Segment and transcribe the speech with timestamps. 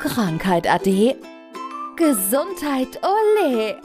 [0.00, 1.16] Krankheit ade.
[1.96, 3.80] Gesundheit ole.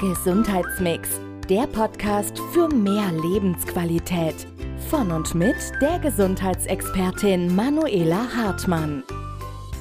[0.00, 4.34] Gesundheitsmix, der Podcast für mehr Lebensqualität.
[4.90, 9.04] Von und mit der Gesundheitsexpertin Manuela Hartmann.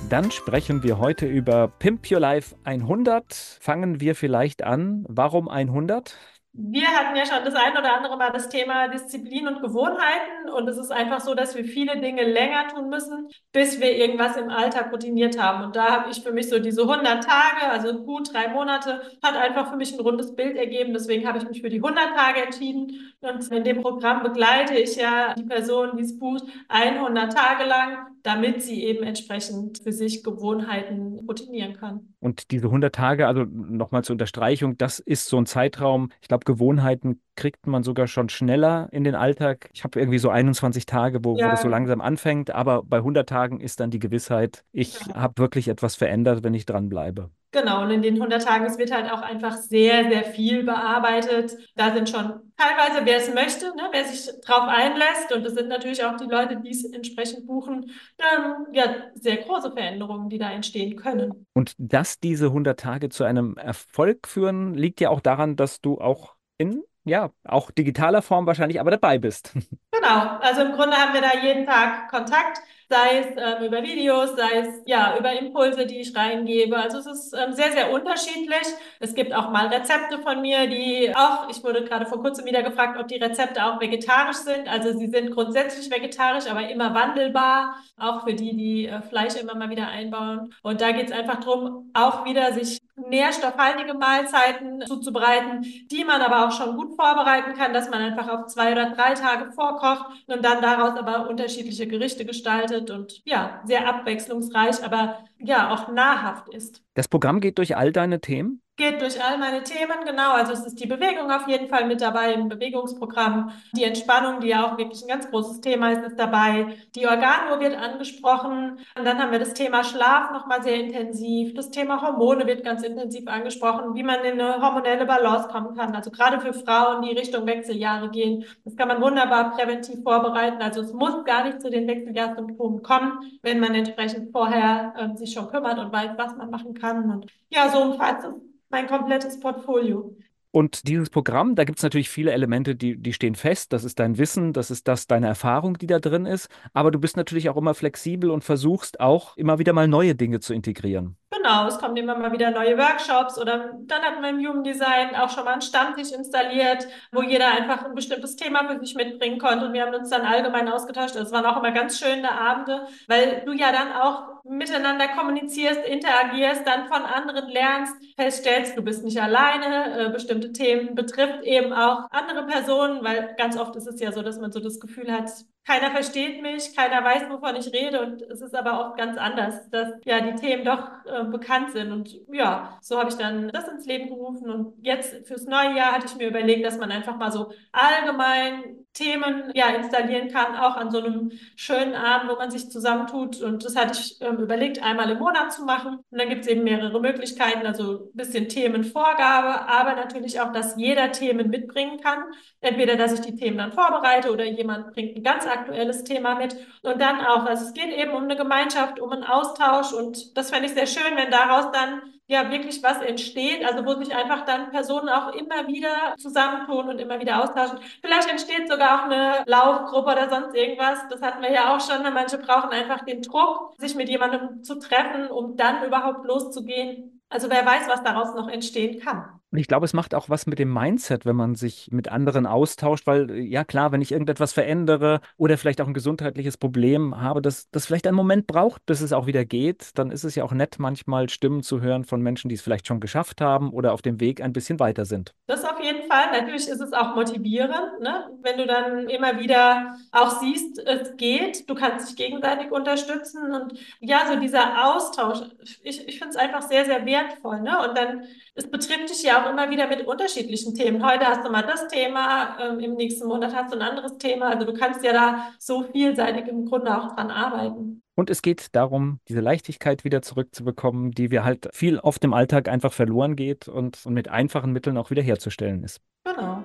[0.09, 3.33] Dann sprechen wir heute über Pimp Your Life 100.
[3.59, 5.03] Fangen wir vielleicht an.
[5.09, 6.15] Warum 100?
[6.59, 10.67] Wir hatten ja schon das ein oder andere Mal das Thema Disziplin und Gewohnheiten und
[10.67, 14.49] es ist einfach so, dass wir viele Dinge länger tun müssen, bis wir irgendwas im
[14.49, 15.63] Alltag routiniert haben.
[15.65, 19.35] Und da habe ich für mich so diese 100 Tage, also gut drei Monate, hat
[19.35, 20.93] einfach für mich ein rundes Bild ergeben.
[20.93, 23.13] Deswegen habe ich mich für die 100 Tage entschieden.
[23.21, 28.07] Und in dem Programm begleite ich ja die Person, die es bucht, 100 Tage lang
[28.27, 32.13] damit sie eben entsprechend für sich Gewohnheiten routinieren kann.
[32.19, 36.43] Und diese 100 Tage, also nochmal zur Unterstreichung, das ist so ein Zeitraum, ich glaube,
[36.47, 39.69] Gewohnheiten kriegt man sogar schon schneller in den Alltag.
[39.73, 41.45] Ich habe irgendwie so 21 Tage, wo, ja.
[41.45, 45.15] wo das so langsam anfängt, aber bei 100 Tagen ist dann die Gewissheit, ich ja.
[45.15, 47.29] habe wirklich etwas verändert, wenn ich dranbleibe.
[47.51, 51.57] Genau, und in den 100 Tagen, es wird halt auch einfach sehr, sehr viel bearbeitet.
[51.75, 55.67] Da sind schon teilweise, wer es möchte, ne, wer sich darauf einlässt, und das sind
[55.67, 60.51] natürlich auch die Leute, die es entsprechend buchen, ähm, ja, sehr große Veränderungen, die da
[60.51, 61.45] entstehen können.
[61.53, 65.99] Und dass diese 100 Tage zu einem Erfolg führen, liegt ja auch daran, dass du
[65.99, 69.53] auch in ja, auch digitaler Form wahrscheinlich, aber dabei bist.
[69.91, 74.35] Genau, also im Grunde haben wir da jeden Tag Kontakt sei es ähm, über Videos,
[74.35, 76.77] sei es ja über Impulse, die ich reingebe.
[76.77, 78.65] Also es ist ähm, sehr, sehr unterschiedlich.
[78.99, 82.63] Es gibt auch mal Rezepte von mir, die auch, ich wurde gerade vor kurzem wieder
[82.63, 84.69] gefragt, ob die Rezepte auch vegetarisch sind.
[84.69, 89.55] Also sie sind grundsätzlich vegetarisch, aber immer wandelbar, auch für die, die äh, Fleisch immer
[89.55, 90.53] mal wieder einbauen.
[90.61, 96.47] Und da geht es einfach darum, auch wieder sich nährstoffhaltige Mahlzeiten zuzubereiten, die man aber
[96.47, 100.43] auch schon gut vorbereiten kann, dass man einfach auf zwei oder drei Tage vorkocht und
[100.43, 106.49] dann daraus aber unterschiedliche Gerichte gestaltet gestaltet und ja, sehr abwechslungsreich, aber ja, auch nahrhaft
[106.49, 106.83] ist.
[106.93, 108.61] Das Programm geht durch all deine Themen?
[108.79, 110.33] Geht durch all meine Themen, genau.
[110.33, 113.51] Also es ist die Bewegung auf jeden Fall mit dabei im Bewegungsprogramm.
[113.75, 116.77] Die Entspannung, die ja auch wirklich ein ganz großes Thema ist, ist dabei.
[116.93, 118.77] Die Organuhr wird angesprochen.
[118.95, 121.55] Und dann haben wir das Thema Schlaf nochmal sehr intensiv.
[121.55, 125.95] Das Thema Hormone wird ganz intensiv angesprochen, wie man in eine hormonelle Balance kommen kann.
[125.95, 128.45] Also gerade für Frauen, die Richtung Wechseljahre gehen.
[128.63, 130.61] Das kann man wunderbar präventiv vorbereiten.
[130.61, 135.33] Also es muss gar nicht zu den Wechseljahrssymptomen kommen, wenn man entsprechend vorher äh, sich
[135.33, 137.09] schon kümmert und weiß, was man machen kann.
[137.09, 140.15] Und ja, so umfasst es mein komplettes Portfolio.
[140.51, 143.73] Und dieses Programm, da gibt es natürlich viele Elemente, die, die stehen fest.
[143.73, 146.49] Das ist dein Wissen, das ist das, deine Erfahrung, die da drin ist.
[146.73, 150.39] Aber du bist natürlich auch immer flexibel und versuchst auch immer wieder mal neue Dinge
[150.39, 151.17] zu integrieren.
[151.29, 155.29] Genau, es kommen immer mal wieder neue Workshops oder dann hatten wir im Jugenddesign auch
[155.29, 159.67] schon mal einen Stammtisch installiert, wo jeder einfach ein bestimmtes Thema für sich mitbringen konnte
[159.67, 161.15] und wir haben uns dann allgemein ausgetauscht.
[161.15, 166.65] Das waren auch immer ganz schöne Abende, weil du ja dann auch miteinander kommunizierst, interagierst,
[166.65, 172.07] dann von anderen lernst, feststellst, du bist nicht alleine, äh, bestimmte Themen betrifft eben auch
[172.11, 175.29] andere Personen, weil ganz oft ist es ja so, dass man so das Gefühl hat,
[175.67, 179.69] keiner versteht mich, keiner weiß, wovon ich rede und es ist aber oft ganz anders,
[179.69, 183.67] dass ja die Themen doch äh, bekannt sind und ja, so habe ich dann das
[183.67, 187.17] ins Leben gerufen und jetzt fürs neue Jahr hatte ich mir überlegt, dass man einfach
[187.17, 192.49] mal so allgemein Themen ja installieren kann, auch an so einem schönen Abend, wo man
[192.49, 193.41] sich zusammentut.
[193.41, 195.99] Und das hatte ich ähm, überlegt, einmal im Monat zu machen.
[196.09, 200.75] Und dann gibt es eben mehrere Möglichkeiten, also ein bisschen Themenvorgabe, aber natürlich auch, dass
[200.77, 202.23] jeder Themen mitbringen kann.
[202.59, 206.55] Entweder, dass ich die Themen dann vorbereite oder jemand bringt ein ganz aktuelles Thema mit.
[206.81, 209.93] Und dann auch, also es geht eben um eine Gemeinschaft, um einen Austausch.
[209.93, 213.93] Und das fände ich sehr schön, wenn daraus dann ja wirklich was entsteht, also wo
[214.01, 217.79] sich einfach dann Personen auch immer wieder zusammentun und immer wieder austauschen.
[218.01, 220.99] Vielleicht entsteht sogar auch eine Laufgruppe oder sonst irgendwas.
[221.09, 222.03] Das hatten wir ja auch schon.
[222.13, 227.21] Manche brauchen einfach den Druck, sich mit jemandem zu treffen, um dann überhaupt loszugehen.
[227.29, 229.36] Also wer weiß, was daraus noch entstehen kann.
[229.49, 232.45] Und ich glaube, es macht auch was mit dem Mindset, wenn man sich mit anderen
[232.45, 237.41] austauscht, weil ja klar, wenn ich irgendetwas verändere oder vielleicht auch ein gesundheitliches Problem habe,
[237.41, 240.43] das, das vielleicht einen Moment braucht, bis es auch wieder geht, dann ist es ja
[240.43, 243.93] auch nett, manchmal Stimmen zu hören von Menschen, die es vielleicht schon geschafft haben oder
[243.93, 245.33] auf dem Weg ein bisschen weiter sind.
[245.45, 246.25] Das auf jeden Fall.
[246.33, 248.29] Natürlich ist es auch motivierend, ne?
[248.41, 253.79] wenn du dann immer wieder auch siehst, es geht, du kannst dich gegenseitig unterstützen und
[254.01, 255.39] ja, so dieser Austausch,
[255.83, 257.61] ich, ich finde es einfach sehr, sehr wertvoll.
[257.61, 257.87] Ne?
[257.87, 258.23] Und dann,
[258.55, 261.05] es betrifft dich ja auch immer wieder mit unterschiedlichen Themen.
[261.05, 264.49] Heute hast du mal das Thema, ähm, im nächsten Monat hast du ein anderes Thema.
[264.49, 268.01] Also du kannst ja da so vielseitig im Grunde auch dran arbeiten.
[268.15, 272.67] Und es geht darum, diese Leichtigkeit wieder zurückzubekommen, die wir halt viel oft im Alltag
[272.67, 276.01] einfach verloren geht und, und mit einfachen Mitteln auch wiederherzustellen ist.
[276.23, 276.63] Genau.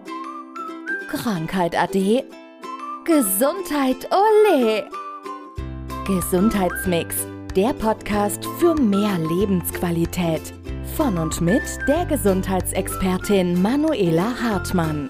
[1.09, 2.25] Krankheit ade.
[3.05, 4.89] Gesundheit ole.
[6.07, 10.62] Gesundheitsmix Der Podcast für mehr Lebensqualität.
[10.97, 15.09] Von und mit der Gesundheitsexpertin Manuela Hartmann.